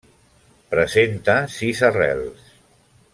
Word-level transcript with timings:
Presenta 0.71 1.35
sis 1.57 1.83
arrels. 1.91 2.49